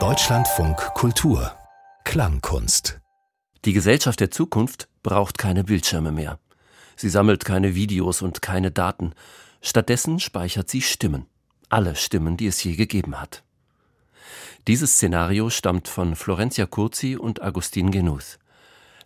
Deutschlandfunk 0.00 0.78
Kultur 0.94 1.54
Klangkunst 2.04 3.02
Die 3.66 3.74
Gesellschaft 3.74 4.18
der 4.20 4.30
Zukunft 4.30 4.88
braucht 5.02 5.36
keine 5.36 5.62
Bildschirme 5.62 6.10
mehr. 6.10 6.38
Sie 6.96 7.10
sammelt 7.10 7.44
keine 7.44 7.74
Videos 7.74 8.22
und 8.22 8.40
keine 8.40 8.70
Daten. 8.70 9.12
Stattdessen 9.60 10.20
speichert 10.20 10.70
sie 10.70 10.80
Stimmen. 10.80 11.26
Alle 11.68 11.94
Stimmen, 11.94 12.38
die 12.38 12.46
es 12.46 12.64
je 12.64 12.76
gegeben 12.76 13.20
hat. 13.20 13.42
Dieses 14.68 14.92
Szenario 14.94 15.50
stammt 15.50 15.86
von 15.86 16.16
Florencia 16.16 16.64
Curzi 16.64 17.16
und 17.16 17.42
Agustin 17.42 17.90
Genuth. 17.90 18.38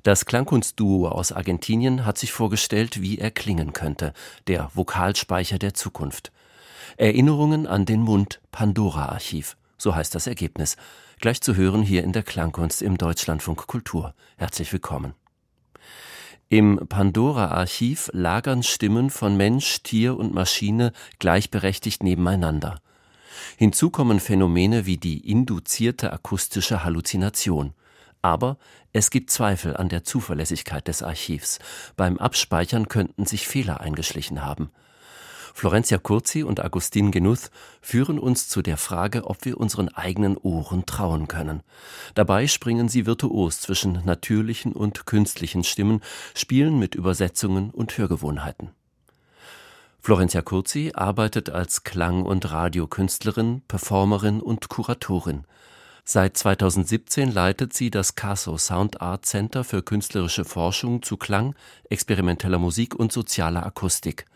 Das 0.05 0.27
Klangkunstduo 0.27 1.09
aus 1.09 1.33
Argentinien 1.33 2.07
hat 2.07 2.19
sich 2.19 2.31
vorgestellt, 2.31 3.03
wie 3.03 3.19
er 3.19 3.33
klingen 3.33 3.73
könnte, 3.73 4.13
der 4.47 4.71
Vokalspeicher 4.75 5.59
der 5.59 5.75
Zukunft. 5.75 6.31
Erinnerungen 6.97 7.67
an 7.67 7.85
den 7.85 8.01
Mund 8.01 8.41
Pandora 8.53 9.07
Archiv, 9.07 9.57
so 9.77 9.95
heißt 9.95 10.15
das 10.15 10.27
Ergebnis. 10.27 10.77
Gleich 11.21 11.41
zu 11.41 11.57
hören 11.57 11.83
hier 11.83 12.05
in 12.05 12.13
der 12.13 12.23
Klangkunst 12.23 12.83
im 12.83 12.99
Deutschlandfunk 12.99 13.67
Kultur. 13.67 14.15
Herzlich 14.37 14.73
willkommen. 14.73 15.15
Im 16.49 16.79
Pandora-Archiv 16.89 18.09
lagern 18.13 18.63
Stimmen 18.63 19.11
von 19.11 19.37
Mensch, 19.37 19.83
Tier 19.83 20.17
und 20.17 20.33
Maschine 20.33 20.93
gleichberechtigt 21.19 22.05
nebeneinander. 22.05 22.81
Hinzu 23.57 23.91
kommen 23.91 24.21
Phänomene 24.21 24.87
wie 24.87 24.97
die 24.97 25.29
induzierte 25.29 26.13
akustische 26.13 26.85
Halluzination. 26.85 27.73
Aber 28.23 28.59
es 28.93 29.11
gibt 29.11 29.31
Zweifel 29.31 29.77
an 29.77 29.89
der 29.89 30.05
Zuverlässigkeit 30.05 30.87
des 30.87 31.03
Archivs. 31.03 31.59
Beim 31.97 32.17
Abspeichern 32.19 32.89
könnten 32.89 33.27
sich 33.27 33.49
Fehler 33.49 33.81
eingeschlichen 33.81 34.45
haben. 34.45 34.71
Florencia 35.57 35.97
Curzi 35.97 36.43
und 36.43 36.63
Agustin 36.63 37.11
Genuth 37.11 37.51
führen 37.81 38.19
uns 38.19 38.47
zu 38.47 38.61
der 38.61 38.77
Frage, 38.77 39.25
ob 39.25 39.47
wir 39.47 39.57
unseren 39.57 39.89
eigenen 39.89 40.37
Ohren 40.37 40.85
trauen 40.85 41.29
können. 41.29 41.63
Dabei 42.15 42.47
springen 42.47 42.91
sie 42.91 43.07
virtuos 43.07 43.63
zwischen 43.63 44.05
natürlichen 44.05 44.75
und 44.75 45.07
künstlichen 45.07 45.65
Stimmen, 45.65 46.03
spielen 46.35 46.79
mit 46.79 46.95
Übersetzungen 46.95 47.71
und 47.71 47.97
Hörgewohnheiten. 47.97 48.69
Florencia 49.99 50.43
Curzi 50.43 50.93
arbeitet 50.95 51.49
als 51.49 51.85
Klang- 51.85 52.27
und 52.27 52.53
Radiokünstlerin, 52.53 53.63
Performerin 53.67 54.43
und 54.43 54.69
Kuratorin. 54.69 55.45
Seit 56.05 56.37
2017 56.37 57.33
leitet 57.33 57.73
sie 57.73 57.89
das 57.89 58.15
Caso 58.15 58.59
Sound 58.59 59.01
Art 59.01 59.25
Center 59.25 59.65
für 59.65 59.83
künstlerische 59.83 60.45
Forschung 60.45 61.01
zu 61.01 61.17
Klang, 61.17 61.55
experimenteller 61.89 62.59
Musik 62.59 62.95
und 62.95 63.11
sozialer 63.11 63.65
Akustik. 63.65 64.27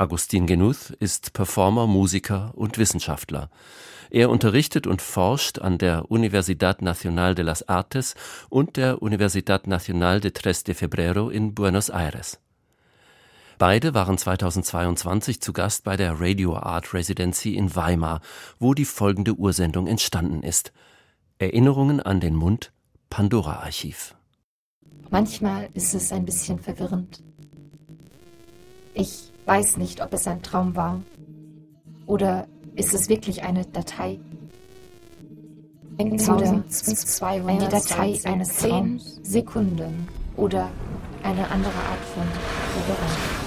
Agustin 0.00 0.46
Genuth 0.46 0.96
ist 0.98 1.34
Performer, 1.34 1.86
Musiker 1.86 2.52
und 2.54 2.78
Wissenschaftler. 2.78 3.50
Er 4.08 4.30
unterrichtet 4.30 4.86
und 4.86 5.02
forscht 5.02 5.58
an 5.58 5.76
der 5.76 6.10
Universidad 6.10 6.80
Nacional 6.80 7.34
de 7.34 7.44
las 7.44 7.68
Artes 7.68 8.14
und 8.48 8.78
der 8.78 9.02
Universidad 9.02 9.66
Nacional 9.66 10.20
de 10.20 10.30
Tres 10.30 10.64
de 10.64 10.74
Febrero 10.74 11.28
in 11.28 11.54
Buenos 11.54 11.90
Aires. 11.90 12.40
Beide 13.58 13.92
waren 13.92 14.16
2022 14.16 15.42
zu 15.42 15.52
Gast 15.52 15.84
bei 15.84 15.98
der 15.98 16.18
Radio 16.18 16.56
Art 16.56 16.94
Residency 16.94 17.54
in 17.54 17.76
Weimar, 17.76 18.22
wo 18.58 18.72
die 18.72 18.86
folgende 18.86 19.34
Ursendung 19.34 19.86
entstanden 19.86 20.42
ist. 20.42 20.72
Erinnerungen 21.38 22.00
an 22.00 22.20
den 22.20 22.36
Mund 22.36 22.72
Pandora 23.10 23.60
Archiv. 23.64 24.14
Manchmal 25.10 25.68
ist 25.74 25.92
es 25.92 26.10
ein 26.10 26.24
bisschen 26.24 26.58
verwirrend. 26.58 27.22
Ich 28.94 29.29
weiß 29.50 29.78
nicht, 29.78 30.00
ob 30.00 30.12
es 30.12 30.28
ein 30.28 30.42
Traum 30.42 30.76
war. 30.76 31.00
Oder 32.06 32.46
ist 32.76 32.94
es 32.94 33.08
wirklich 33.08 33.42
eine 33.42 33.64
Datei? 33.64 34.20
Oder 35.98 36.62
die 36.78 37.68
Datei 37.68 38.20
eines 38.24 38.58
10 38.58 39.00
Sekunden 39.22 40.06
oder 40.36 40.70
eine 41.24 41.50
andere 41.50 41.74
Art 41.74 42.04
von 42.14 42.22
Verwirrung. 42.74 43.39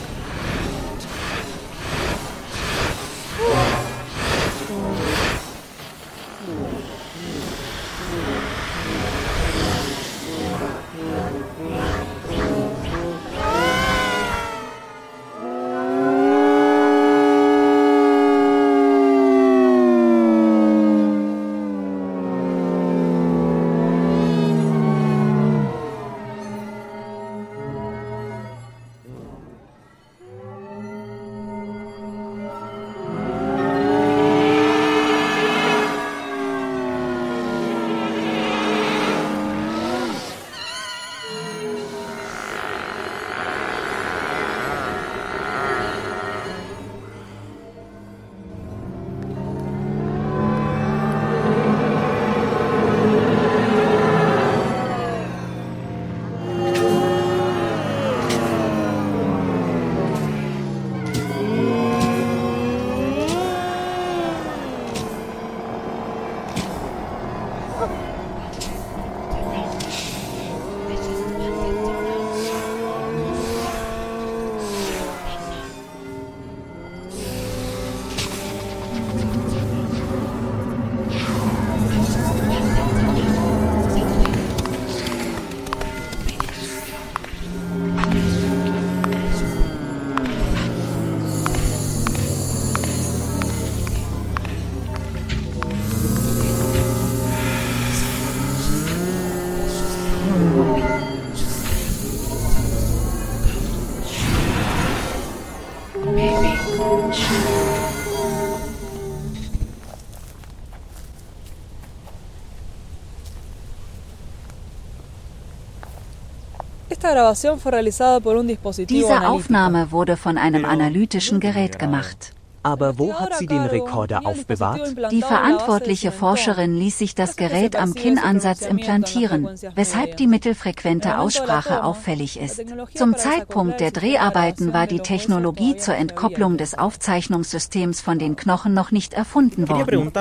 Diese 118.89 119.27
Aufnahme 119.27 119.91
wurde 119.91 120.17
von 120.17 120.37
einem 120.37 120.65
analytischen 120.65 121.39
Gerät 121.39 121.79
gemacht. 121.79 122.32
Aber 122.63 122.97
wo 122.97 123.13
hat 123.13 123.35
sie 123.37 123.47
den 123.47 123.65
Rekorder 123.65 124.25
aufbewahrt? 124.25 124.95
Die 125.11 125.21
verantwortliche 125.21 126.11
Forscherin 126.11 126.75
ließ 126.75 126.97
sich 126.97 127.13
das 127.13 127.35
Gerät 127.35 127.75
am 127.75 127.93
Kinnansatz 127.93 128.61
implantieren, 128.61 129.49
weshalb 129.75 130.17
die 130.17 130.27
mittelfrequente 130.27 131.19
Aussprache 131.19 131.83
auffällig 131.83 132.39
ist. 132.39 132.63
Zum 132.95 133.15
Zeitpunkt 133.15 133.79
der 133.79 133.91
Dreharbeiten 133.91 134.73
war 134.73 134.87
die 134.87 134.99
Technologie 134.99 135.75
zur 135.75 135.95
Entkopplung 135.95 136.57
des 136.57 136.77
Aufzeichnungssystems 136.77 138.01
von 138.01 138.17
den 138.17 138.35
Knochen 138.35 138.73
noch 138.73 138.91
nicht 138.91 139.13
erfunden 139.13 139.67
worden. 139.69 140.11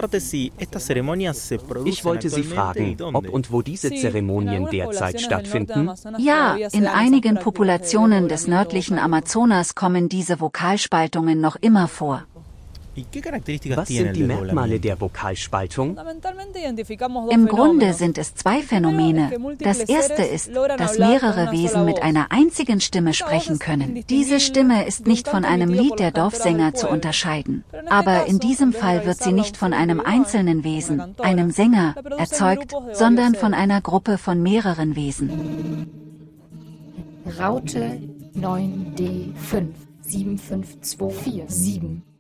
Ich 1.84 2.04
wollte 2.04 2.30
Sie 2.30 2.42
fragen, 2.42 2.96
ob 3.12 3.28
und 3.28 3.52
wo 3.52 3.62
diese 3.62 3.94
Zeremonien 3.94 4.68
derzeit 4.70 5.20
stattfinden. 5.20 5.90
Ja, 6.18 6.56
in 6.72 6.86
einigen 6.86 7.36
Populationen 7.36 8.28
des 8.28 8.46
nördlichen 8.46 8.98
Amazonas 8.98 9.74
kommen 9.74 10.08
diese 10.08 10.40
Vokalspaltungen 10.40 11.40
noch 11.40 11.56
immer 11.56 11.88
vor. 11.88 12.24
Was 12.94 13.88
sind 13.88 14.16
die 14.16 14.22
Merkmale 14.22 14.78
der 14.78 15.00
Vokalspaltung? 15.00 15.98
Im 17.30 17.46
Grunde 17.46 17.94
sind 17.94 18.18
es 18.18 18.34
zwei 18.34 18.60
Phänomene. 18.60 19.30
Das 19.58 19.80
erste 19.80 20.22
ist, 20.22 20.50
dass 20.54 20.98
mehrere 20.98 21.52
Wesen 21.52 21.86
mit 21.86 22.02
einer 22.02 22.30
einzigen 22.30 22.80
Stimme 22.80 23.14
sprechen 23.14 23.58
können. 23.58 24.04
Diese 24.10 24.40
Stimme 24.40 24.86
ist 24.86 25.06
nicht 25.06 25.28
von 25.28 25.46
einem 25.46 25.70
Lied 25.70 25.98
der 25.98 26.10
Dorfsänger 26.10 26.74
zu 26.74 26.88
unterscheiden. 26.88 27.64
Aber 27.88 28.26
in 28.26 28.38
diesem 28.38 28.74
Fall 28.74 29.06
wird 29.06 29.22
sie 29.22 29.32
nicht 29.32 29.56
von 29.56 29.72
einem 29.72 30.00
einzelnen 30.00 30.62
Wesen, 30.62 31.14
einem 31.18 31.50
Sänger, 31.50 31.94
erzeugt, 32.18 32.74
sondern 32.92 33.34
von 33.34 33.54
einer 33.54 33.80
Gruppe 33.80 34.18
von 34.18 34.42
mehreren 34.42 34.96
Wesen. 34.96 35.88
Raute 37.38 38.00
9D5 38.36 39.68
75247 40.02 42.11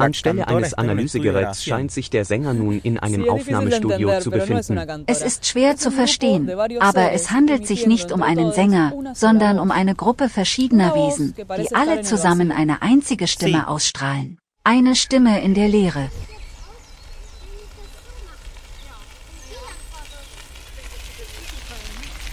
Anstelle 0.00 0.48
eines 0.48 0.74
Analysegeräts 0.74 1.64
scheint 1.64 1.90
sich 1.90 2.10
der 2.10 2.24
Sänger 2.24 2.52
nun 2.54 2.80
in 2.80 2.98
einem 2.98 3.28
Aufnahmestudio 3.28 4.20
zu 4.20 4.30
befinden. 4.30 5.04
Es 5.06 5.22
ist 5.22 5.46
schwer 5.46 5.76
zu 5.76 5.90
verstehen, 5.90 6.50
aber 6.80 7.12
es 7.12 7.30
handelt 7.30 7.66
sich 7.66 7.86
nicht 7.86 8.12
um 8.12 8.22
einen 8.22 8.52
Sänger, 8.52 8.92
sondern 9.14 9.58
um 9.58 9.70
eine 9.70 9.94
Gruppe 9.94 10.28
verschiedener 10.28 10.94
Wesen, 10.94 11.34
die 11.36 11.74
alle 11.74 12.02
zusammen 12.02 12.52
eine 12.52 12.82
einzige 12.82 13.26
Stimme 13.26 13.68
ausstrahlen. 13.68 14.38
Eine 14.64 14.94
Stimme 14.94 15.40
in 15.40 15.54
der 15.54 15.68
Leere. 15.68 16.10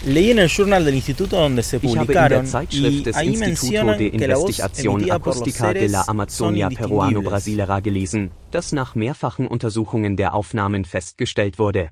Leí 0.06 0.30
en 0.30 0.38
el 0.38 0.48
journal 0.48 0.84
del 0.84 0.94
instituto 0.94 1.36
donde 1.36 1.64
se 1.64 1.80
publicaron 1.80 2.46
y 2.70 3.04
ahí 3.12 3.36
mencionan 3.36 3.98
que 3.98 4.28
la 4.28 4.36
voz 4.36 4.60
emitida 4.78 5.18
por 5.18 5.36
los 5.36 5.52
seres 5.52 5.82
de 5.82 5.88
la 5.88 6.04
Amazonia 6.06 6.68
peruano-brasilera 6.70 7.80
gelesen, 7.80 8.30
das 8.52 8.72
nach 8.72 8.94
mehrfachen 8.94 9.48
Untersuchungen 9.48 10.16
der 10.16 10.34
Aufnahmen 10.34 10.84
festgestellt 10.84 11.58
wurde. 11.58 11.90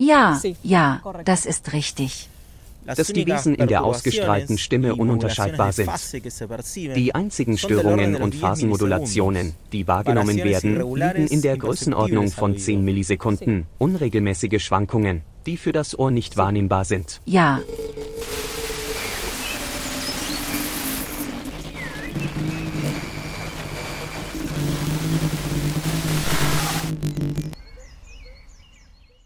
Ja, 0.00 0.40
ja, 0.62 1.02
das 1.26 1.44
ist 1.44 1.74
richtig. 1.74 2.30
Dass 2.86 3.08
die 3.08 3.26
Wesen 3.26 3.54
in 3.54 3.68
der 3.68 3.84
ausgestrahlten 3.84 4.58
Stimme 4.58 4.94
ununterscheidbar 4.94 5.72
sind. 5.72 5.90
Die 6.94 7.14
einzigen 7.14 7.58
Störungen 7.58 8.16
und 8.16 8.34
Phasenmodulationen, 8.34 9.54
die 9.72 9.88
wahrgenommen 9.88 10.36
werden, 10.36 10.94
liegen 10.94 11.26
in 11.26 11.42
der 11.42 11.56
Größenordnung 11.56 12.30
von 12.30 12.56
10 12.56 12.84
Millisekunden, 12.84 13.66
unregelmäßige 13.78 14.62
Schwankungen, 14.62 15.22
die 15.46 15.56
für 15.56 15.72
das 15.72 15.98
Ohr 15.98 16.10
nicht 16.10 16.36
wahrnehmbar 16.36 16.84
sind. 16.84 17.20
Ja. 17.24 17.60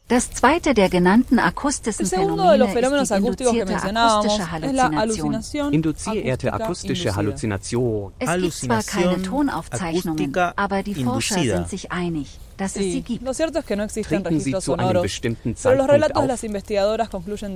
Das 0.09 0.31
zweite 0.31 0.73
der 0.73 0.89
genannten 0.89 1.39
akustischen 1.39 2.07
Phänomene 2.07 2.65
ist 3.03 3.11
die 3.11 3.15
induzierte 3.15 3.77
akustische 3.77 4.51
Halluzination. 4.51 5.73
Induzierte 5.75 6.53
akustische 6.53 7.15
Halluzination. 7.15 8.13
Es 8.19 8.41
gibt 8.41 8.55
zwar 8.55 8.83
keine 8.85 9.21
Tonaufzeichnungen, 9.23 10.35
aber 10.57 10.83
die 10.83 10.95
Forscher 10.95 11.43
sind 11.43 11.69
sich 11.69 11.93
einig, 11.93 12.39
dass 12.57 12.77
es 12.77 12.85
sie 12.85 13.03
gibt. 13.03 13.23
Treten 13.27 14.41
sie 14.41 14.55
zu 14.59 14.75
einem 14.77 15.03
bestimmten 15.03 15.55
Zeitpunkt 15.55 16.17
auf, 16.17 16.25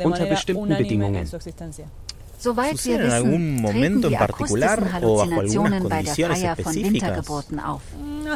unter 0.04 0.26
bestimmten 0.26 0.68
Bedingungen. 0.76 1.26
Die 2.42 4.16
akustischen 4.16 4.92
Halluzinationen 4.92 5.88
bei 5.88 6.02
der 6.02 6.14
Feier 6.14 6.56
von 6.56 6.74
Wintergeburten 6.74 7.60
auf. 7.60 7.82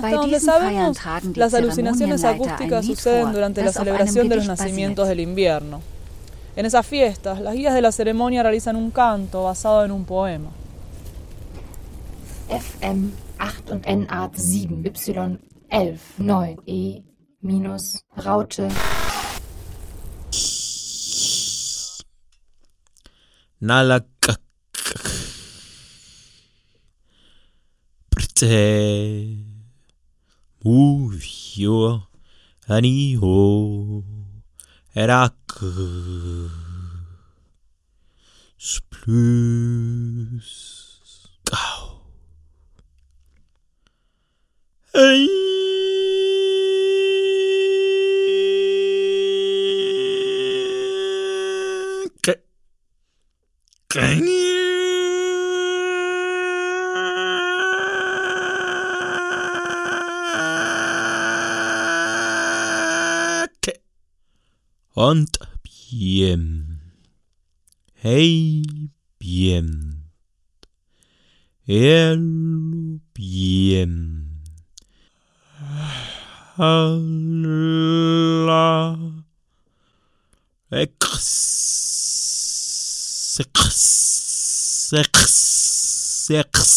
Bei 0.01 0.17
diesen 0.27 0.51
Feiern 0.51 0.93
tragen 0.95 1.33
die 1.33 1.41
las 1.41 1.55
alucinaciones 1.55 2.25
acústicas 2.25 2.87
suceden 2.87 3.33
durante 3.33 3.63
la 3.65 3.73
celebración 3.73 4.29
de 4.29 4.37
los 4.37 4.47
nacimientos 4.47 5.09
del 5.09 5.21
invierno. 5.21 5.81
En 6.55 6.65
esas 6.65 6.87
fiestas, 6.87 7.41
las 7.41 7.55
guías 7.55 7.75
de 7.75 7.83
la 7.83 7.93
ceremonia 7.93 8.43
realizan 8.43 8.77
un 8.77 8.91
canto 8.91 9.43
basado 9.43 9.85
en 9.85 9.91
un 9.91 10.05
poema. 10.05 10.49
FM 12.49 13.11
8 13.39 13.73
und 13.73 13.87
NA 13.87 14.31
7 14.35 14.83
Y 14.83 15.39
11 15.71 16.01
9 16.19 16.57
E 16.67 17.03
minus 17.43 18.05
Raute 18.17 18.69
Nala 23.61 24.05
prte 28.11 28.57
move 30.63 31.25
your 31.57 32.03
anio 32.69 34.05
erak. 34.95 35.57
Splus. 38.59 40.51
Kau 41.47 42.03
hey 44.93 45.29
Gau 53.97 54.03
Und 64.95 65.39
bien. 65.63 66.81
Hey, 67.95 68.63
bien. 69.19 70.11
El 71.67 73.01
bien. 73.15 74.43
Allah. 76.59 77.39
Ex. 80.71 81.67
Ex. 83.39 84.93
Ex. 84.95 86.31
Ex. 86.31 86.77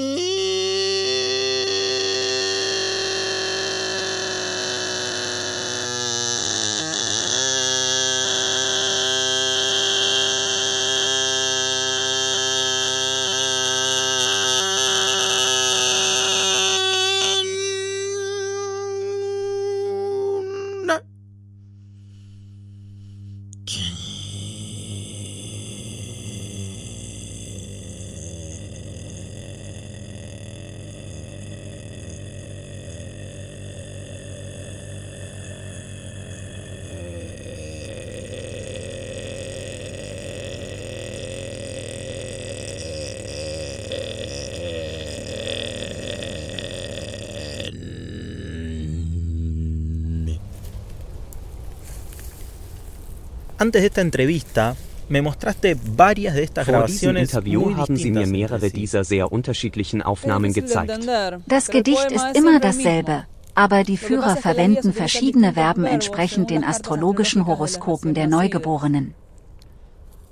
Antes 53.61 53.83
de 53.83 53.89
esta 53.89 54.01
entrevista, 54.01 54.75
me 55.07 55.21
mostraste 55.21 55.77
varias 55.95 56.33
de 56.33 56.45
estas 56.45 56.65
Vor 56.65 56.87
diesem 56.87 57.15
Interview 57.15 57.61
muy 57.61 57.75
haben 57.75 57.95
Sie 57.95 58.09
mir 58.09 58.25
mehrere 58.25 58.71
dieser 58.71 59.03
sehr 59.03 59.31
unterschiedlichen 59.31 60.01
Aufnahmen 60.01 60.51
gezeigt. 60.51 61.07
Das 61.45 61.67
Gedicht 61.67 62.09
ist 62.09 62.25
immer 62.35 62.59
dasselbe, 62.59 63.27
aber 63.53 63.83
die 63.83 63.97
Führer 63.97 64.35
verwenden 64.35 64.93
verschiedene 64.93 65.53
Verben 65.53 65.85
entsprechend 65.85 66.49
den 66.49 66.63
astrologischen 66.63 67.45
Horoskopen 67.45 68.15
der 68.15 68.25
Neugeborenen. 68.25 69.13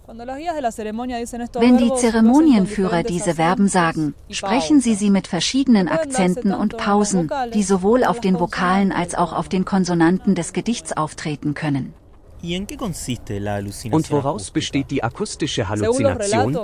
Wenn 0.07 1.77
die 1.77 1.93
Zeremonienführer 1.93 3.03
diese 3.03 3.36
Verben 3.36 3.67
sagen, 3.67 4.15
sprechen 4.31 4.81
sie 4.81 4.95
sie 4.95 5.12
mit 5.12 5.27
verschiedenen 5.27 5.88
Akzenten 5.88 6.51
und 6.51 6.77
Pausen, 6.77 7.29
die 7.53 7.62
sowohl 7.62 8.05
auf 8.05 8.21
den 8.21 8.39
Vokalen 8.39 8.91
als 8.91 9.13
auch 9.13 9.33
auf 9.33 9.50
den 9.50 9.65
Konsonanten 9.65 10.33
des 10.33 10.51
Gedichts 10.51 10.98
auftreten 10.98 11.53
können. 11.53 11.93
¿Y 12.41 12.55
en 12.55 12.65
qué 12.65 12.77
consiste 12.77 13.39
la 13.39 13.55
alucinación 13.55 13.93
Und 13.93 14.12
woraus 14.12 14.51
besteht 14.51 14.89
die 14.91 15.03
akustische 15.03 15.67
Halluzination? 15.67 16.58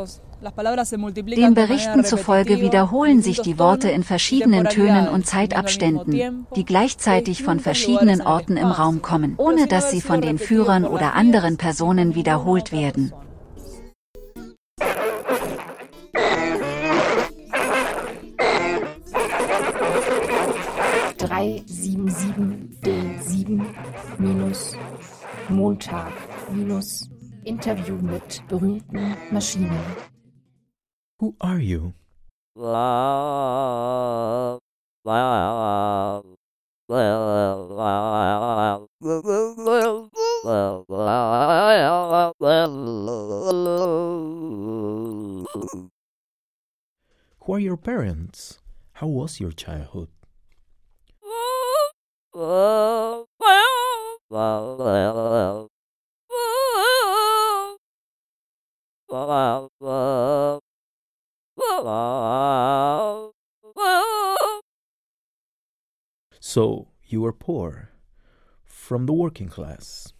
Den 1.25 1.53
Berichten 1.53 2.05
zufolge 2.05 2.61
wiederholen 2.61 3.21
sich 3.21 3.41
die 3.41 3.57
Worte 3.57 3.89
in 3.89 4.03
verschiedenen 4.03 4.65
Tönen 4.65 5.07
und 5.07 5.25
Zeitabständen, 5.25 6.45
die 6.55 6.65
gleichzeitig 6.65 7.43
von 7.43 7.59
verschiedenen 7.59 8.21
Orten 8.21 8.55
im 8.57 8.67
Raum 8.67 9.01
kommen, 9.01 9.35
ohne 9.37 9.67
dass 9.67 9.91
sie 9.91 10.01
von 10.01 10.21
den 10.21 10.37
Führern 10.37 10.85
oder 10.85 11.13
anderen 11.13 11.57
Personen 11.57 12.15
wiederholt 12.15 12.71
werden. 12.71 13.11
drei 21.17 21.63
sieben 21.65 22.09
sieben 22.09 22.77
D 22.83 22.91
sieben 23.19 23.65
minus 24.19 24.77
Montag 25.49 26.11
minus 26.51 27.07
Interview 27.45 27.95
mit 28.01 28.41
berühmten 28.49 29.15
Maschinen. 29.31 29.79
Who 31.19 31.35
are 31.39 31.59
you? 31.59 31.93
Who 32.57 32.63
are 47.53 47.59
your 47.59 47.77
parents? 47.77 48.59
How 48.93 49.07
was 49.07 49.39
your 49.39 49.51
childhood? 49.51 50.09
So, 66.39 66.87
you 67.03 67.21
were 67.21 67.33
poor, 67.33 67.91
from 68.63 69.05
the 69.05 69.13
working 69.13 69.49
class. 69.49 70.13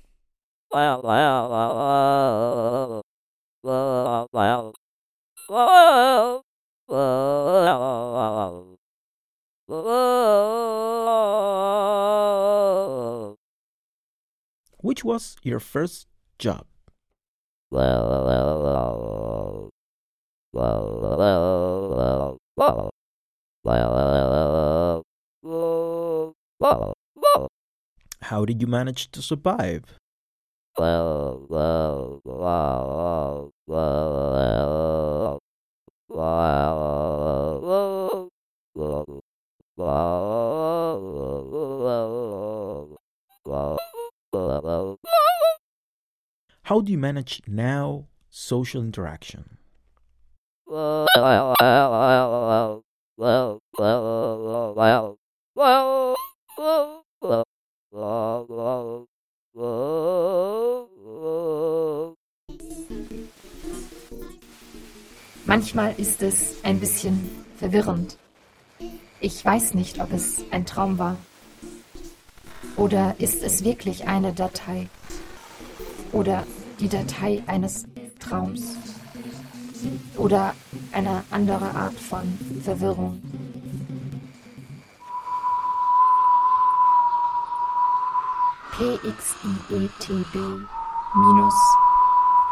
Which 14.86 15.01
was 15.04 15.36
your 15.42 15.60
first 15.60 16.06
job? 16.38 16.68
How 28.22 28.46
did 28.46 28.62
you 28.62 28.68
manage 28.68 29.10
to 29.10 29.24
survive? 29.24 29.98
How 46.75 46.82
do 46.82 46.91
you 46.91 46.98
manage 46.98 47.41
now 47.48 48.08
social 48.29 48.82
interaction? 48.82 49.58
Manchmal 65.46 65.94
ist 65.98 66.22
es 66.22 66.62
ein 66.63 66.82
bisschen 66.82 67.29
verwirrend. 67.55 68.17
Ich 69.22 69.46
weiß 69.46 69.75
nicht, 69.75 70.01
ob 70.01 70.12
es 70.12 70.44
ein 70.51 70.65
Traum 70.65 70.98
war. 70.98 71.15
Oder 72.75 73.15
ist 73.20 73.44
es 73.44 73.63
wirklich 73.63 74.10
eine 74.10 74.34
Datei? 74.34 74.89
Oder 76.12 76.46
die 76.79 76.89
Datei 76.89 77.44
eines 77.48 77.86
Traums? 78.20 78.77
Oder 80.17 80.55
eine 80.91 81.24
andere 81.32 81.74
Art 81.75 81.94
von 81.94 82.38
Verwirrung? 82.63 83.22
PXIETB 88.72 90.36
minus 91.15 91.53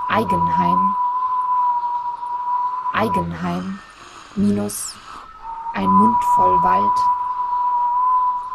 Eigenheim 0.09 0.95
Eigenheim 2.93 3.79
minus 4.35 4.95
ein 5.73 5.89
Mund 5.89 6.23
voll 6.35 6.63
Wald 6.63 6.99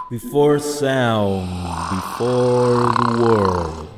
Before 0.09 0.59
sound, 0.59 1.51
before 1.91 2.87
the 2.97 3.23
world. 3.23 3.98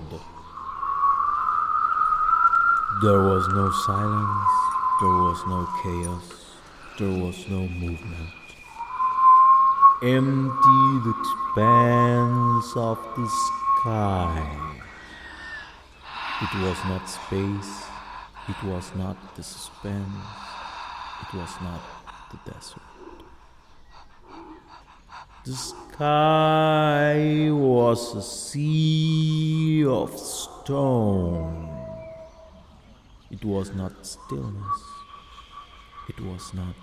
There 3.03 3.23
was 3.23 3.49
no 3.49 3.71
silence, 3.87 4.53
there 5.01 5.09
was 5.09 5.43
no 5.47 5.67
chaos, 5.83 6.27
there 6.99 7.09
was 7.09 7.49
no 7.49 7.67
movement. 7.67 8.29
Empty 10.03 11.01
the 11.05 11.15
expanse 11.19 12.77
of 12.77 12.99
the 13.17 13.27
sky. 13.47 14.77
It 16.43 16.53
was 16.61 16.77
not 16.85 17.09
space, 17.09 17.85
it 18.51 18.63
was 18.65 18.93
not 18.95 19.17
the 19.35 19.45
suspense, 19.45 20.27
it 21.23 21.35
was 21.39 21.55
not 21.63 21.81
the 22.31 22.53
desert. 22.53 22.83
The 25.47 25.55
sky 25.55 27.51
was 27.51 28.15
a 28.15 28.23
sea 28.23 29.87
of 29.87 30.11
stone. 30.19 31.70
It 33.31 33.45
was 33.45 33.73
not 33.73 34.05
stillness. 34.05 34.83
It 36.09 36.21
was 36.21 36.53
not 36.53 36.75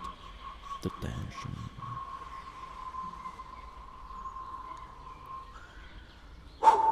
the 0.81 0.89
tension. 1.01 1.55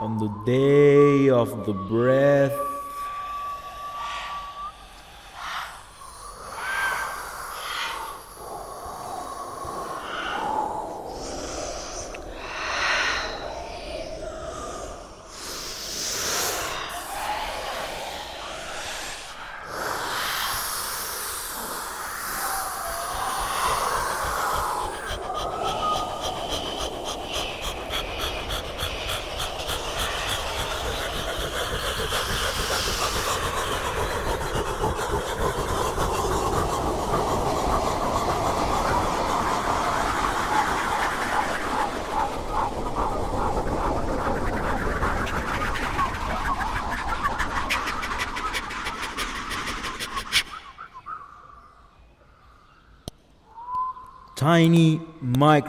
On 0.01 0.17
the 0.17 0.27
day 0.45 1.29
of 1.29 1.65
the 1.65 1.73
breath, 1.73 2.74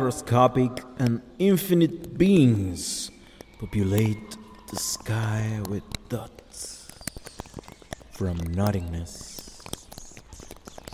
microscopic, 0.07 0.85
and 1.01 1.21
infinite 1.41 2.17
beings 2.17 3.11
populate 3.59 4.37
the 4.71 4.77
sky 4.77 5.61
with 5.69 5.83
dots. 6.09 6.87
From 8.13 8.37
nothingness, 8.55 9.65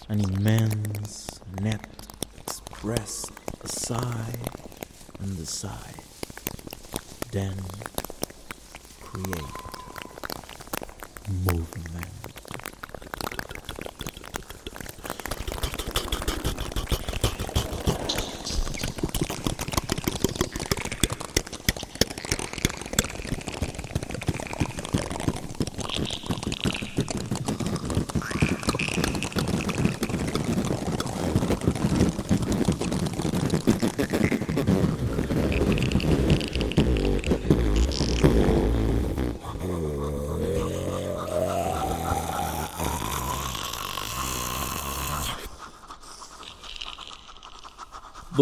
an 0.09 0.21
immense 0.21 1.29
net 1.61 2.09
expressed 2.39 3.33
a 3.63 3.69
sigh 3.69 4.35
and 5.21 5.37
the 5.37 5.45
sigh, 5.45 5.95
then 7.33 7.57
create 9.03 9.59
movement. 11.45 12.07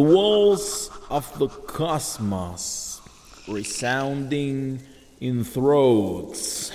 The 0.00 0.06
walls 0.06 0.88
of 1.10 1.38
the 1.38 1.46
cosmos 1.46 3.02
resounding 3.46 4.80
in 5.20 5.44
throats. 5.44 6.72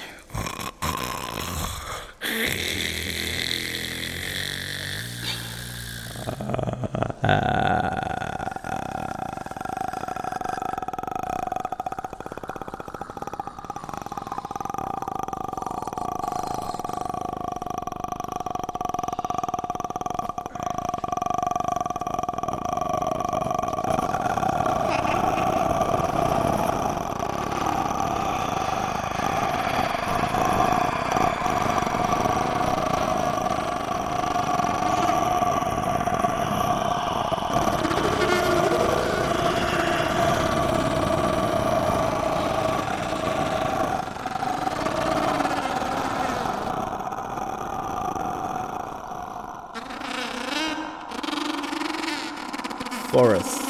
forests 53.15 53.65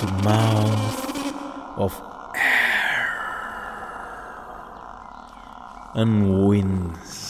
into 0.00 0.12
mouth 0.24 1.76
of 1.76 2.02
air 2.34 3.10
and 5.94 6.46
winds. 6.46 7.26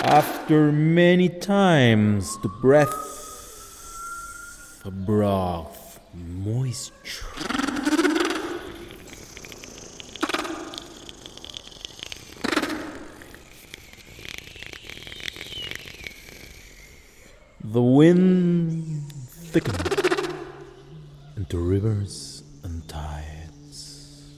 After 0.00 0.72
many 0.72 1.28
times 1.28 2.36
the 2.42 2.48
breath 2.48 2.98
abroad 4.84 5.68
moisture 6.14 7.52
The 17.72 17.80
wind 17.80 19.10
thickened 19.10 20.14
into 21.38 21.56
rivers 21.56 22.42
and 22.64 22.86
tides. 22.86 24.28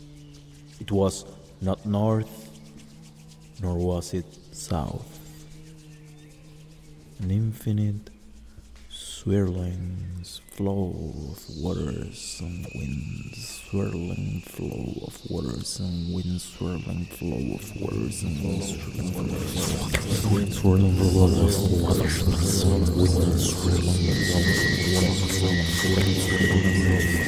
It 0.79 0.93
was 0.93 1.25
not 1.65 1.87
north, 1.87 2.51
nor 3.63 3.77
was 3.79 4.13
it 4.13 4.27
south. 4.53 5.19
An 7.21 7.31
infinite 7.31 8.11
swirling 8.91 9.97
flow 10.51 10.93
of 11.33 11.43
waters 11.57 12.39
and 12.45 12.67
winds, 12.75 13.63
swirling 13.71 14.43
flow 14.45 15.07
of 15.07 15.19
waters 15.31 15.81
and 15.81 16.15
winds, 16.15 16.45
swirling 16.45 17.07
flow 17.07 17.55
of 17.57 17.81
waters 17.81 18.23
and 18.25 18.45
winds, 18.45 18.77
swirling 18.77 19.11
flow 19.11 19.25
of 20.05 20.35
waters, 20.37 20.61
swirling 20.61 20.93
flow 20.93 21.09
of 21.09 21.33
waters 21.33 21.57
and 21.57 21.73
winds, 22.45 23.51
swirling 23.51 23.81
flow 25.81 25.89
of 25.89 26.13
waters, 26.85 27.25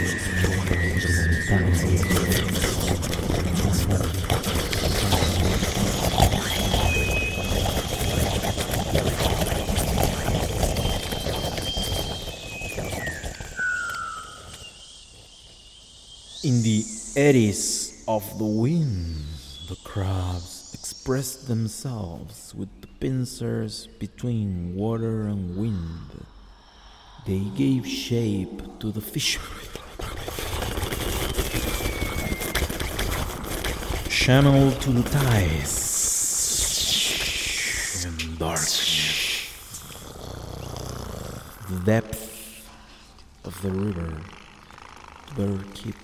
In 16.47 16.63
the 16.63 16.85
eddies 17.17 18.05
of 18.17 18.39
the 18.39 18.47
wind, 18.47 19.27
the 19.69 19.77
crabs 19.85 20.73
expressed 20.73 21.49
themselves 21.49 22.55
with 22.55 22.71
the 22.81 22.87
pincers 22.87 23.89
between 23.99 24.75
water 24.75 25.27
and 25.27 25.55
wind. 25.55 26.25
They 27.27 27.41
gave 27.63 27.87
shape 27.87 28.63
to 28.81 28.91
the 28.91 29.03
fish. 29.03 29.39
channel 34.09 34.73
to 34.83 34.91
the 34.93 35.07
tides 35.11 35.67
and 38.07 38.39
darkness. 38.39 38.95
The 41.69 41.81
depth 41.85 42.23
of 43.45 43.61
the 43.61 43.71
river, 43.71 44.23
the 45.37 45.63
keep 45.75 45.96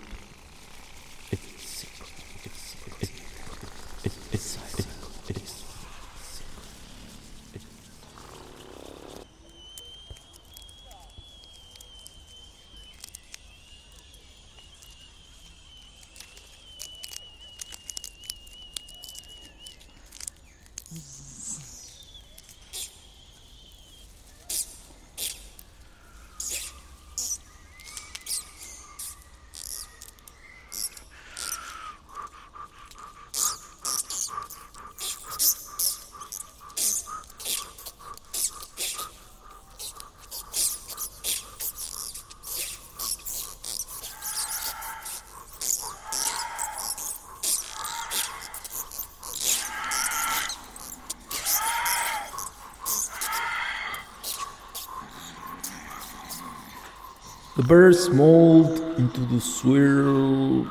Birds 57.73 58.11
mold 58.11 58.69
into 58.99 59.21
the 59.21 59.41
swirl 59.41 60.67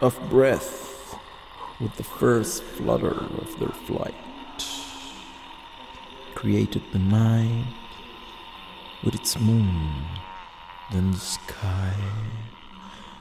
of 0.00 0.18
breath 0.30 1.14
with 1.78 1.94
the 1.96 2.02
first 2.02 2.62
flutter 2.62 3.12
of 3.12 3.58
their 3.58 3.76
flight, 3.84 4.14
created 6.34 6.82
the 6.94 6.98
night 6.98 7.74
with 9.04 9.14
its 9.14 9.38
moon, 9.38 10.06
then 10.92 11.10
the 11.10 11.18
sky. 11.18 11.94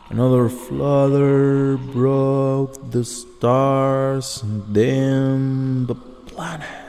Another 0.09 0.47
flutter 0.47 1.75
broke 1.75 2.91
the 2.91 3.03
stars 3.03 4.43
and 4.43 4.73
then 4.73 5.87
the 5.87 5.95
planet. 5.95 6.84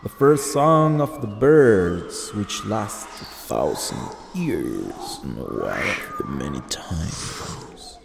The 0.00 0.08
first 0.08 0.52
song 0.52 1.00
of 1.00 1.20
the 1.20 1.26
birds, 1.26 2.32
which 2.32 2.64
lasts 2.64 3.20
a 3.20 3.24
thousand 3.24 3.98
years 4.32 5.18
in 5.24 5.30
a 5.30 5.42
while 5.42 5.96
the 6.18 6.24
many 6.24 6.60
times, 6.70 7.98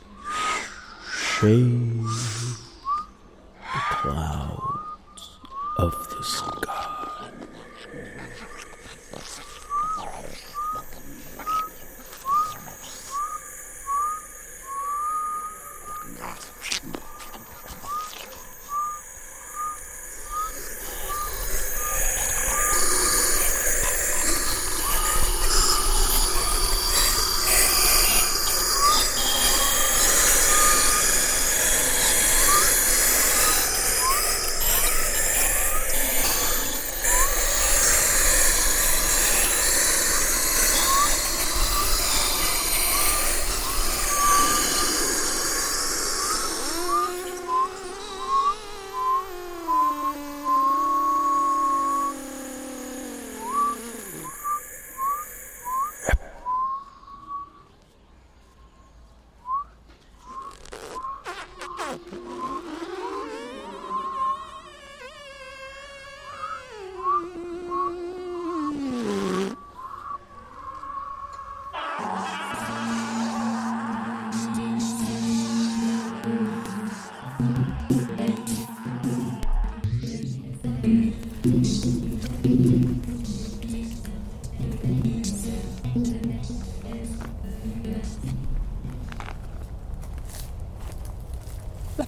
shade 1.16 2.04
the 3.60 3.80
clouds 3.92 5.38
of 5.78 5.92
the 6.18 6.24
sky. 6.24 6.93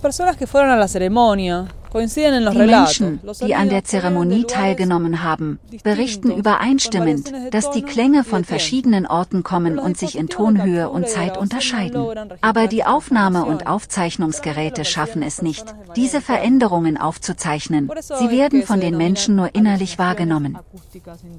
Personas 0.06 0.38
que 0.38 0.46
fueron 0.46 0.70
a 0.70 0.76
la 0.76 0.88
ceremonia 0.88 1.66
Die 1.96 2.58
Menschen, 2.58 3.22
die 3.46 3.56
an 3.56 3.70
der 3.70 3.86
Zeremonie 3.86 4.44
teilgenommen 4.44 5.24
haben, 5.24 5.60
berichten 5.84 6.30
übereinstimmend, 6.30 7.32
dass 7.52 7.72
die 7.72 7.84
Klänge 7.84 8.26
von 8.26 8.44
verschiedenen 8.44 9.08
Orten 9.08 9.44
kommen 9.44 9.80
und 9.80 9.98
sich 9.98 10.18
in 10.18 10.28
Tonhöhe 10.28 10.90
und 10.90 11.08
Zeit 11.08 11.38
unterscheiden. 11.38 12.06
Aber 12.42 12.68
die 12.68 12.84
Aufnahme- 12.84 13.46
und 13.46 13.68
Aufzeichnungsgeräte 13.68 14.84
schaffen 14.84 15.22
es 15.22 15.42
nicht, 15.42 15.64
diese 15.96 16.20
Veränderungen 16.20 16.98
aufzuzeichnen. 16.98 17.90
Sie 18.02 18.30
werden 18.30 18.64
von 18.64 18.82
den 18.82 18.98
Menschen 18.98 19.38
nur 19.38 19.56
innerlich 19.56 19.98
wahrgenommen. 19.98 20.58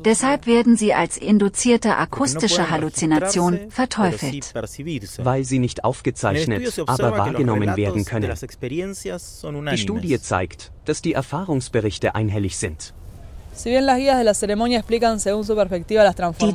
Deshalb 0.06 0.46
werden 0.46 0.76
sie 0.76 0.94
als 0.94 1.18
induzierte 1.18 1.98
akustische 1.98 2.70
Halluzination 2.70 3.58
verteufelt. 3.68 4.54
Weil 5.18 5.44
sie 5.44 5.58
nicht 5.58 5.84
aufgezeichnet, 5.84 6.80
aber 6.86 7.18
wahrgenommen 7.18 7.76
werden 7.76 8.06
können. 8.06 8.32
Die 9.70 9.78
Studie 9.78 10.18
zeigt, 10.20 10.45
zeigt, 10.46 10.72
dass 10.84 11.02
die 11.02 11.12
Erfahrungsberichte 11.12 12.14
einhellig 12.14 12.56
sind. 12.56 12.94
Die 13.64 13.70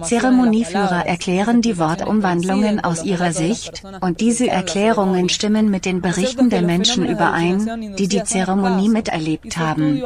Zeremonieführer 0.02 1.06
erklären 1.08 1.62
die 1.64 1.80
Wortumwandlungen 1.80 2.80
aus 2.84 3.04
ihrer 3.04 3.34
Sicht, 3.34 3.84
und 4.02 4.20
diese 4.20 4.48
Erklärungen 4.48 5.28
stimmen 5.30 5.72
mit 5.72 5.86
den 5.86 6.02
Berichten 6.02 6.52
der 6.52 6.62
Menschen 6.62 7.08
überein, 7.08 7.96
die 7.98 8.08
die 8.08 8.24
Zeremonie 8.24 8.90
miterlebt 8.90 9.58
haben. 9.58 10.00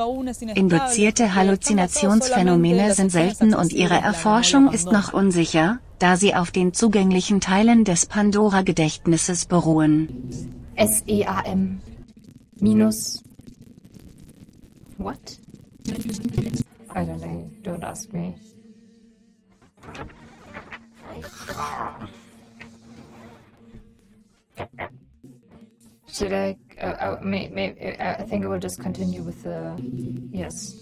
Induzierte 0.56 1.36
Halluzinationsphänomene 1.36 2.94
sind 2.94 3.12
selten 3.12 3.54
und 3.54 3.74
ihre 3.74 3.96
Erforschung 3.96 4.72
ist 4.72 4.90
noch 4.90 5.12
unsicher, 5.12 5.80
da 6.00 6.16
sie 6.16 6.34
auf 6.34 6.52
den 6.52 6.74
zugänglichen 6.74 7.42
Teilen 7.42 7.84
des 7.84 8.06
Pandora-Gedächtnisses 8.06 9.48
beruhen. 9.48 10.08
SEAM 10.78 11.82
minus 12.60 13.25
What? 14.98 15.38
I 16.92 17.04
don't 17.04 17.22
know. 17.22 17.52
Don't 17.64 17.84
ask 17.84 18.12
me. 18.14 18.36
Should 26.08 26.32
I? 26.34 26.58
Uh, 26.82 26.86
uh, 26.86 27.20
may, 27.22 27.50
may, 27.50 27.98
uh, 28.00 28.22
I 28.22 28.24
think 28.24 28.46
I 28.46 28.48
will 28.48 28.60
just 28.60 28.80
continue 28.80 29.22
with 29.22 29.44
the. 29.44 29.76
Yes. 30.32 30.82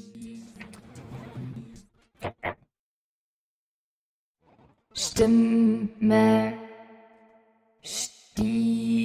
Stimme. 4.94 5.90
Stimmt. 7.84 9.03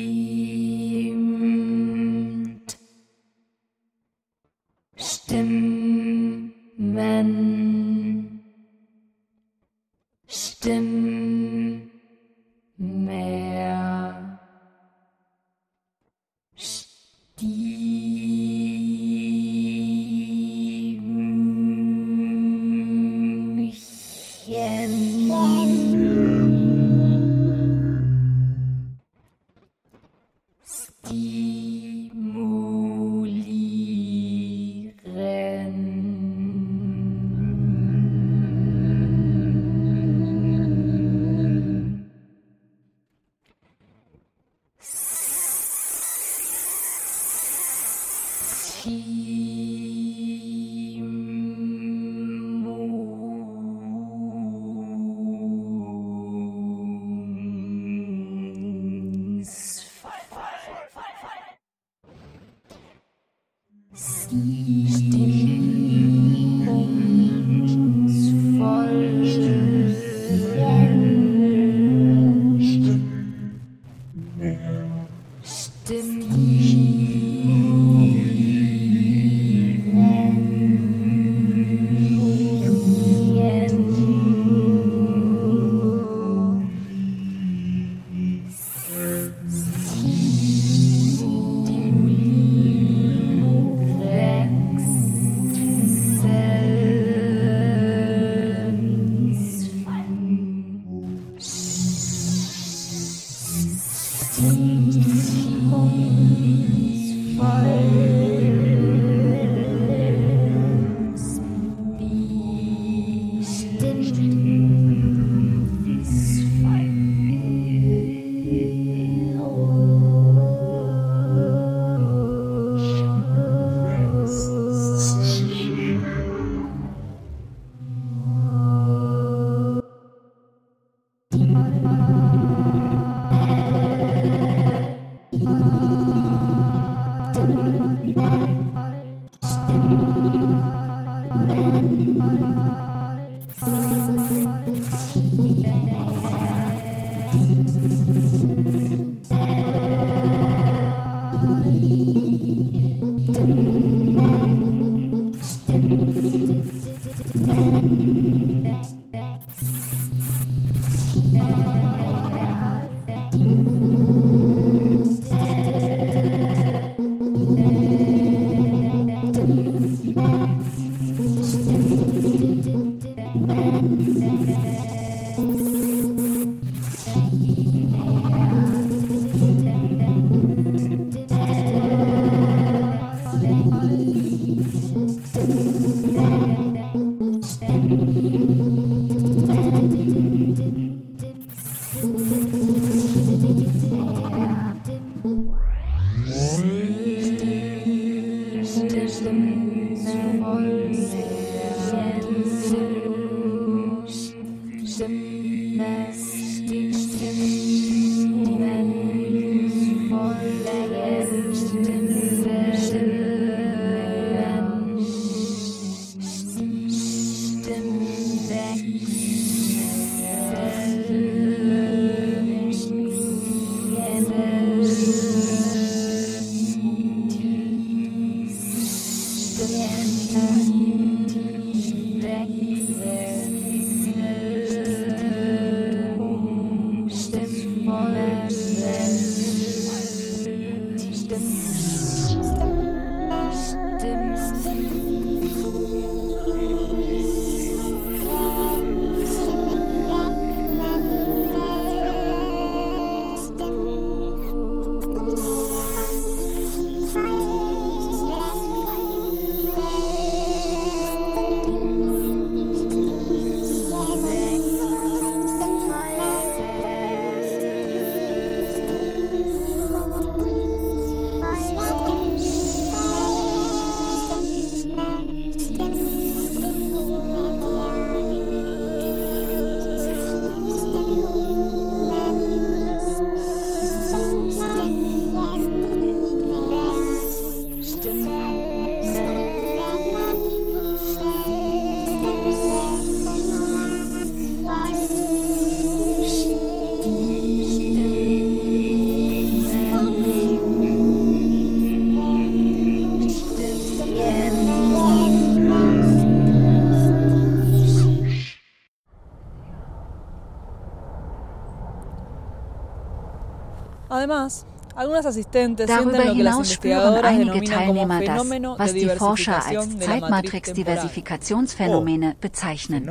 Darüber 315.86 316.22
hinaus 316.32 316.72
spüren 316.72 317.24
einige 317.24 317.62
Teilnehmer 317.64 318.20
das, 318.20 318.50
was 318.50 318.92
die 318.92 319.08
Forscher 319.08 319.64
als 319.64 319.98
Zeitmatrix-Diversifikationsphänomene 319.98 322.36
bezeichnen. 322.40 323.08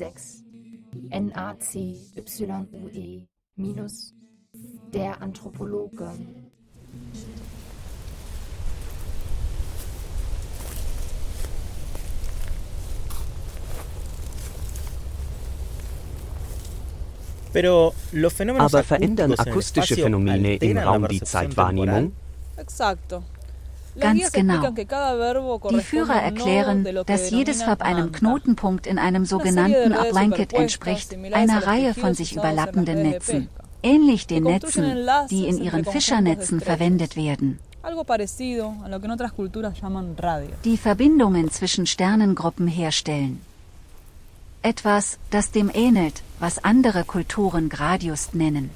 13DE6 0.01 0.43
NACYUE 1.11 3.27
minus 3.57 4.15
der 4.93 5.21
Anthropologe. 5.21 6.11
Aber 18.59 18.85
verändern 18.85 19.35
akustische 19.35 19.97
Phänomene 19.97 20.57
im 20.57 20.79
Raum 20.79 21.09
die 21.09 21.21
Zeitwahrnehmung? 21.21 22.13
Ganz 23.99 24.33
genau. 24.33 24.71
Die 24.71 25.81
Führer 25.81 26.23
erklären, 26.23 26.87
dass 27.07 27.31
jedes 27.31 27.67
Verb 27.67 27.83
einem 27.83 28.13
Knotenpunkt 28.13 28.87
in 28.87 28.99
einem 28.99 29.25
sogenannten 29.25 29.95
Blanket 30.11 30.53
entspricht, 30.53 31.17
einer 31.33 31.67
Reihe 31.67 31.95
von 31.95 32.15
sich 32.15 32.35
überlappenden 32.35 33.03
Netzen, 33.03 33.49
ähnlich 33.83 34.27
den 34.27 34.45
Netzen, 34.45 35.09
die 35.31 35.47
in 35.47 35.63
ihren 35.63 35.85
Fischernetzen 35.85 36.61
verwendet 36.61 37.17
werden. 37.17 37.59
Die 40.65 40.77
Verbindungen 40.77 41.51
zwischen 41.51 41.87
Sternengruppen 41.87 42.69
herstellen. 42.69 43.41
Etwas, 44.63 45.19
das 45.31 45.51
dem 45.51 45.71
ähnelt, 45.73 46.23
was 46.39 46.63
andere 46.63 47.05
Kulturen 47.05 47.71
Gradius 47.71 48.35
nennen. 48.35 48.69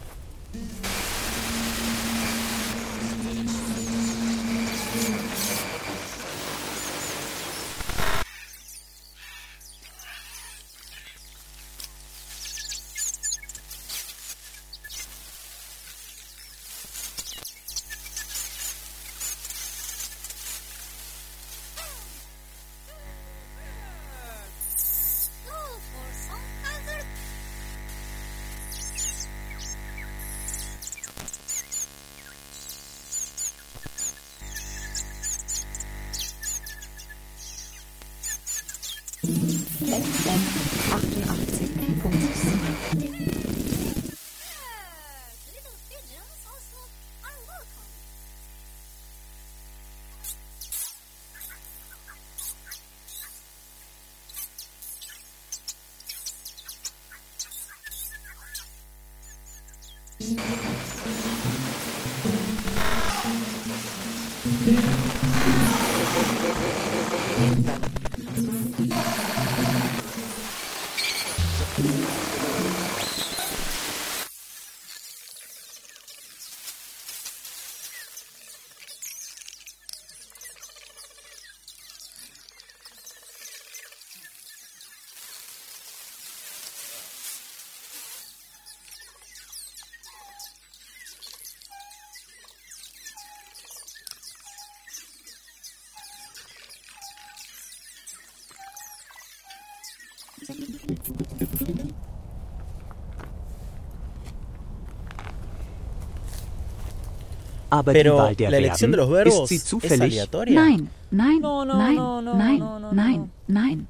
Aber 107.75 107.93
die 107.93 108.11
Wahl 108.11 108.37
der 108.37 108.51
Verben, 108.51 109.27
ist 109.27 109.49
sie 109.49 109.59
zufällig? 109.59 110.29
Nein, 110.33 110.89
nein, 111.11 111.41
nein, 111.41 111.97
nein, 111.97 112.25
nein, 112.37 112.63
nein, 112.93 113.31
nein. 113.49 113.89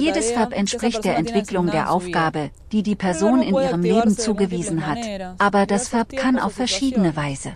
Jedes 0.00 0.30
Verb 0.36 0.52
entspricht 0.56 1.04
der 1.04 1.16
Entwicklung 1.16 1.66
der 1.70 1.90
Aufgabe, 1.90 2.50
die 2.70 2.82
die 2.84 2.94
Person 2.94 3.42
in 3.42 3.54
ihrem 3.54 3.82
Leben 3.82 4.16
zugewiesen 4.16 4.86
hat. 4.86 4.98
Aber 5.38 5.66
das 5.66 5.92
Verb 5.92 6.14
kann 6.16 6.38
auf 6.38 6.52
verschiedene 6.52 7.16
Weise, 7.16 7.52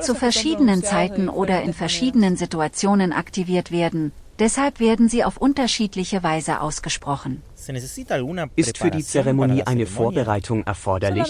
zu 0.00 0.14
verschiedenen 0.14 0.82
Zeiten 0.82 1.30
oder 1.30 1.62
in 1.62 1.72
verschiedenen 1.72 2.36
Situationen 2.36 3.12
aktiviert 3.12 3.70
werden, 3.72 4.12
Deshalb 4.38 4.80
werden 4.80 5.08
sie 5.08 5.22
auf 5.22 5.36
unterschiedliche 5.36 6.22
Weise 6.22 6.60
ausgesprochen. 6.60 7.42
Ist 8.56 8.78
für 8.78 8.90
die 8.90 9.04
Zeremonie 9.04 9.62
eine 9.62 9.86
Vorbereitung 9.86 10.64
erforderlich? 10.64 11.24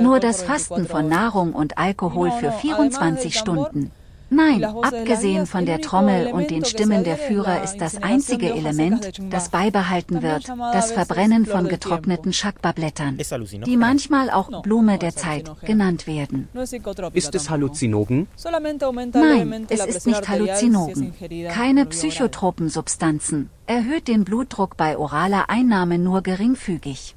Nur 0.00 0.20
das 0.20 0.42
Fasten 0.42 0.86
von 0.86 1.08
Nahrung 1.08 1.52
und 1.52 1.76
Alkohol 1.76 2.30
für 2.30 2.50
24 2.52 3.38
Stunden. 3.38 3.90
Nein, 4.30 4.64
abgesehen 4.64 5.46
von 5.46 5.66
der 5.66 5.80
Trommel 5.80 6.32
und 6.32 6.50
den 6.50 6.64
Stimmen 6.64 7.04
der 7.04 7.16
Führer 7.16 7.62
ist 7.62 7.78
das 7.78 8.02
einzige 8.02 8.52
Element, 8.52 9.12
das 9.30 9.50
beibehalten 9.50 10.22
wird, 10.22 10.48
das 10.72 10.92
Verbrennen 10.92 11.46
von 11.46 11.68
getrockneten 11.68 12.32
Schakba-Blättern, 12.32 13.18
die 13.64 13.76
manchmal 13.76 14.30
auch 14.30 14.62
Blume 14.62 14.98
der 14.98 15.14
Zeit 15.14 15.50
genannt 15.62 16.06
werden. 16.06 16.48
Ist 17.12 17.34
es 17.34 17.50
Halluzinogen? 17.50 18.26
Nein, 19.12 19.66
es 19.68 19.86
ist 19.86 20.06
nicht 20.06 20.28
Halluzinogen. 20.28 21.14
Keine 21.50 21.86
psychotropen 21.86 22.68
Substanzen. 22.68 23.50
Erhöht 23.66 24.08
den 24.08 24.24
Blutdruck 24.24 24.76
bei 24.76 24.96
oraler 24.98 25.50
Einnahme 25.50 25.98
nur 25.98 26.22
geringfügig. 26.22 27.14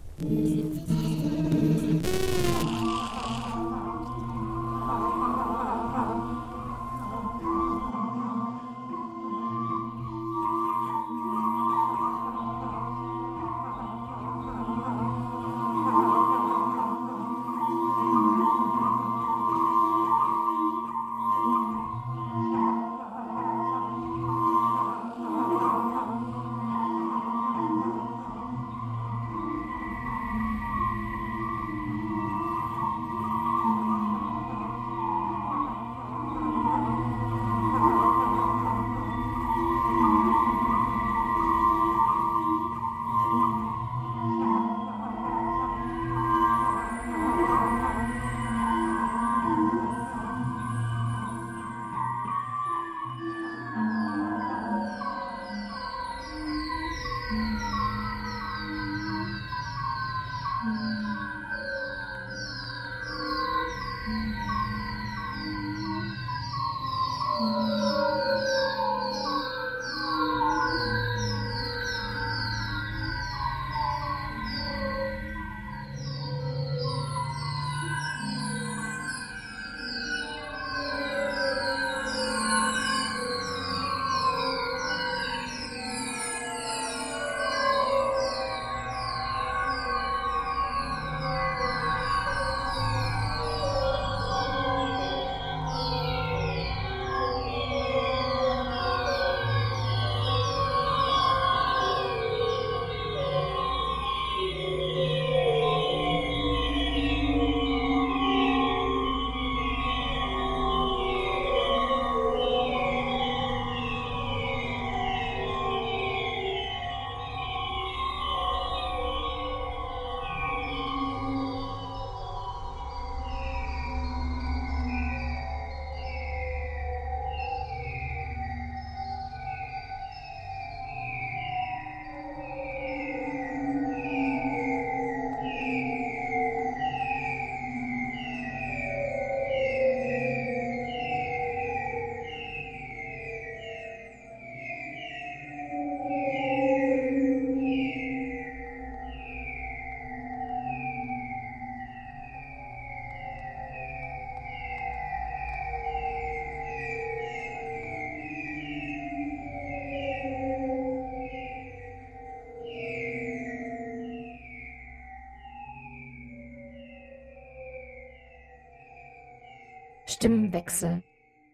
Stimmwechsel, 170.20 171.02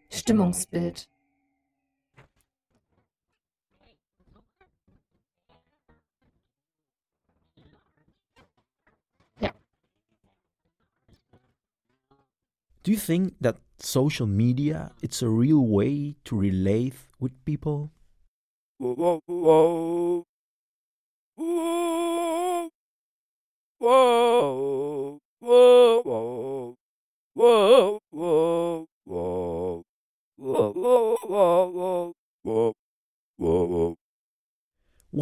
Stimmungsbild. 0.09 1.07
Ja. 9.39 9.51
Do 12.81 12.91
you 12.91 12.97
think 12.97 13.35
that 13.39 13.57
social 13.77 14.25
media 14.25 14.91
it's 15.03 15.21
a 15.21 15.29
real 15.29 15.67
way 15.67 16.15
to 16.23 16.35
relate 16.35 16.95
with 17.19 17.33
people? 17.45 17.91
Whoa, 18.79 18.95
whoa, 18.95 19.21
whoa, 19.27 20.14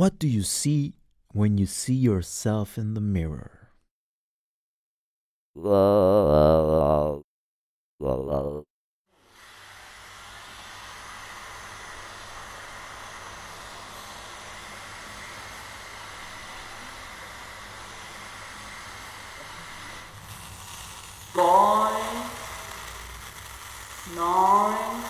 What 0.04 0.20
do 0.20 0.28
you 0.28 0.42
see 0.42 0.96
when 1.32 1.58
you 1.58 1.66
see 1.66 1.94
yourself 1.94 2.78
in 2.78 2.94
the 2.94 3.00
mirror? 3.00 3.70
nine, 5.56 7.24
nine, 24.18 25.04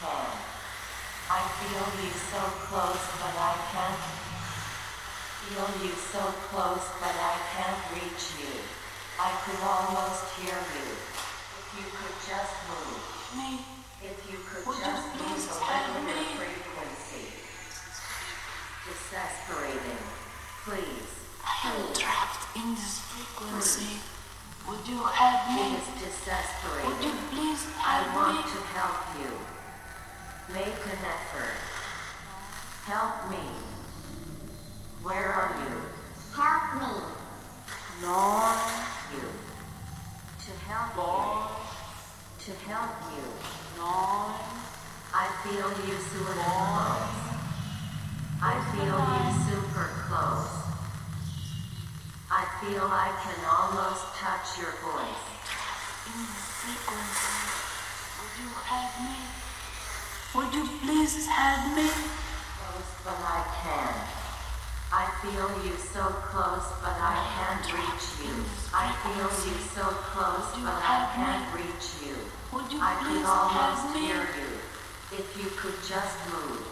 ten. 0.00 0.44
I 1.24 1.40
feel 1.56 1.88
you 2.04 2.12
so 2.12 2.36
close, 2.68 3.00
but 3.16 3.32
I 3.32 3.56
can't 3.72 4.04
feel 5.40 5.64
you 5.82 5.96
so 5.96 6.20
close, 6.52 6.84
but 7.00 7.16
I 7.16 7.40
can't 7.56 7.80
reach 7.96 8.36
you. 8.38 8.52
I 9.18 9.32
could 9.42 9.56
almost 9.64 10.36
hear 10.36 10.52
you. 10.52 10.88
If 10.92 11.66
you 11.80 11.86
could 11.90 12.16
just 12.28 12.54
move. 12.68 13.00
Me. 13.40 13.64
If 14.04 14.20
you 14.30 14.36
could 14.44 14.68
Would 14.68 14.76
just 14.84 15.16
you 15.16 15.24
move 15.24 15.48
a 15.48 15.64
little 15.64 16.04
bit 16.04 16.28
frequency. 16.36 17.32
Exasperating. 18.84 20.04
Please. 20.68 21.08
I 21.40 21.72
am 21.72 21.88
trapped 21.96 22.52
in 22.54 22.76
this 22.76 23.00
frequency. 23.10 23.96
Please. 23.96 24.68
Would 24.68 24.84
you 24.86 25.00
help 25.08 25.40
me? 25.56 25.72
It 25.72 25.80
is 25.82 25.88
disgusting. 26.04 26.84
Would 26.84 27.00
you 27.00 27.16
please 27.32 27.64
I 27.80 28.04
help 28.04 28.12
want 28.12 28.36
me? 28.38 28.44
to 28.52 28.60
help 28.76 29.00
you. 29.18 29.32
Make 30.52 30.76
an 30.84 31.00
effort. 31.00 31.56
Help 32.84 33.30
me. 33.30 33.40
Where 35.02 35.32
are 35.32 35.56
you? 35.64 35.72
Help 36.36 36.84
me. 36.84 36.92
Lord, 38.04 38.60
you. 39.16 39.24
To 40.44 40.50
help 40.68 40.92
Lord. 41.00 41.48
you. 42.40 42.44
To 42.44 42.52
help 42.68 42.92
you. 43.16 43.24
Lord. 43.80 44.36
I 45.16 45.32
feel 45.40 45.64
you 45.88 45.96
super 46.12 46.36
close. 46.36 47.08
I 48.44 48.52
feel 48.76 49.00
you 49.00 49.32
super 49.48 49.88
close. 50.04 50.52
I 52.28 52.44
feel 52.60 52.84
I 52.84 53.16
can 53.24 53.40
almost 53.48 54.12
touch 54.20 54.60
your 54.60 54.76
voice. 54.84 55.24
In 56.04 56.20
the 56.20 56.36
frequency. 56.60 57.32
Would 58.20 58.34
you 58.44 58.52
help 58.64 58.92
me? 59.04 59.16
Would 60.34 60.50
you 60.54 60.64
please 60.80 61.26
help 61.26 61.76
me? 61.76 61.88
Close, 61.88 62.90
but 63.04 63.20
I 63.20 63.44
can't. 63.60 64.24
I 64.90 65.04
feel 65.20 65.50
you 65.66 65.76
so 65.76 66.04
close, 66.30 66.64
but 66.80 66.96
I 66.96 67.14
can't 67.36 67.66
reach 67.76 68.06
you. 68.24 68.34
I 68.72 68.88
feel 69.04 69.30
you 69.46 69.58
so 69.74 69.84
close, 70.10 70.48
but 70.64 70.80
I 70.80 71.10
can't 71.14 71.46
reach 71.54 71.86
you. 72.06 72.16
Would 72.52 72.72
you 72.72 72.78
I 72.80 72.94
could 73.02 73.26
almost 73.26 73.96
hear 73.98 74.22
you. 74.22 74.50
If 75.12 75.26
you 75.36 75.50
could 75.58 75.76
just 75.86 76.16
move. 76.30 76.62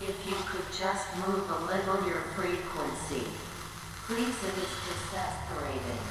If 0.00 0.16
you 0.26 0.36
could 0.50 0.68
just 0.76 1.06
move 1.26 1.50
a 1.50 1.58
little 1.66 2.06
your 2.06 2.22
frequency. 2.36 3.26
Please, 4.06 4.36
it 4.44 4.56
is 4.60 4.72
exasperating. 4.92 6.02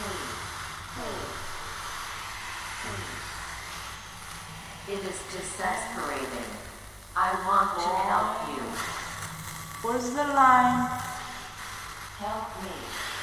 Please, 0.00 0.32
please, 0.94 1.34
please. 2.82 3.13
It 4.86 4.98
is 4.98 5.18
exasperating. 5.34 6.44
I 7.16 7.32
want 7.48 7.72
to 7.80 7.88
help 8.04 8.48
you. 8.52 8.62
Where's 9.80 10.10
the 10.10 10.24
line? 10.34 10.88
Help 12.18 12.62
me. 12.62 13.13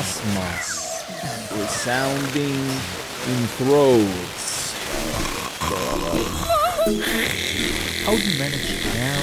Cosmos 0.00 1.04
resounding 1.52 2.60
in 3.28 3.40
throats. 3.58 4.72
How 8.06 8.16
do 8.16 8.22
you 8.22 8.38
manage 8.38 8.70
it 8.70 8.84
now? 8.94 9.20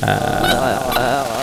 New 0.00 1.39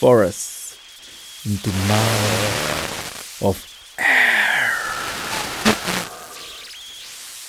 forests 0.00 0.78
into 1.44 1.68
mouth 1.86 3.42
of 3.42 3.56
air 3.98 4.72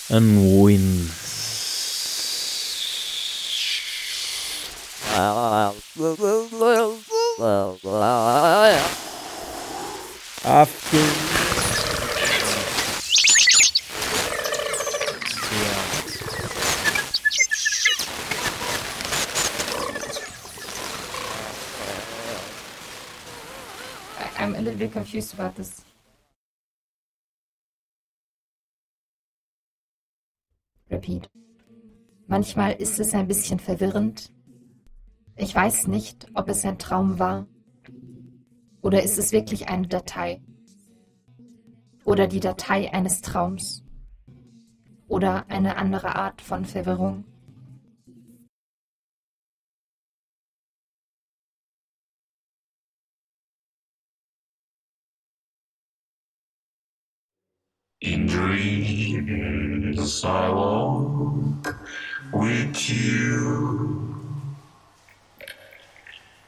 and 0.09 0.61
winds. 0.61 1.21
After 10.43 11.50
Bit 24.81 24.93
confused 24.93 25.35
about 25.35 25.53
this. 25.57 25.85
Repeat. 30.89 31.29
Manchmal 32.25 32.71
ist 32.71 32.99
es 32.99 33.13
ein 33.13 33.27
bisschen 33.27 33.59
verwirrend. 33.59 34.33
Ich 35.35 35.53
weiß 35.53 35.85
nicht, 35.85 36.25
ob 36.33 36.49
es 36.49 36.65
ein 36.65 36.79
Traum 36.79 37.19
war. 37.19 37.45
Oder 38.81 39.03
ist 39.03 39.19
es 39.19 39.31
wirklich 39.31 39.69
eine 39.69 39.87
Datei? 39.87 40.41
Oder 42.03 42.25
die 42.25 42.39
Datei 42.39 42.91
eines 42.91 43.21
Traums? 43.21 43.83
Oder 45.07 45.47
eine 45.51 45.77
andere 45.77 46.15
Art 46.15 46.41
von 46.41 46.65
Verwirrung? 46.65 47.30
In 58.01 58.25
dreams 58.25 60.25
I 60.25 60.49
walk 60.49 61.77
with 62.33 62.89
you. 62.89 64.15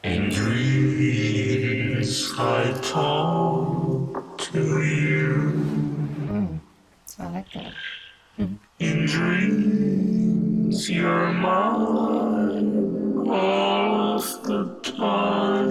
In 0.03 0.29
dreams 0.29 2.33
I 2.39 2.73
talk 2.81 4.37
to 4.39 4.81
you. 4.81 5.53
Mm, 6.25 6.59
I 7.19 7.29
like 7.29 7.53
that. 7.53 7.73
Mm. 8.39 8.57
In 8.79 9.05
dreams 9.05 10.89
you're 10.89 11.33
mine 11.33 13.27
all 13.29 14.15
of 14.15 14.43
the 14.43 14.73
time. 14.81 15.62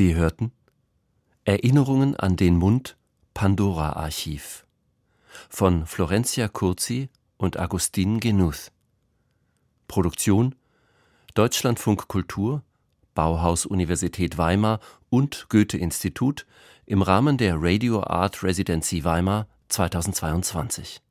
Sie 0.00 0.14
hörten 0.14 0.50
Erinnerungen 1.44 2.16
an 2.16 2.34
den 2.34 2.56
Mund 2.56 2.96
Pandora 3.34 3.96
Archiv 3.96 4.64
von 5.50 5.84
Florencia 5.84 6.48
Curzi 6.48 7.10
und 7.36 7.60
Agustin 7.60 8.18
Genuth. 8.18 8.72
Produktion 9.88 10.54
Deutschlandfunk 11.34 12.08
Kultur, 12.08 12.62
Bauhaus 13.14 13.66
Universität 13.66 14.38
Weimar 14.38 14.80
und 15.10 15.50
Goethe-Institut 15.50 16.46
im 16.86 17.02
Rahmen 17.02 17.36
der 17.36 17.56
Radio 17.58 18.02
Art 18.02 18.42
Residency 18.42 19.04
Weimar 19.04 19.48
2022 19.68 21.02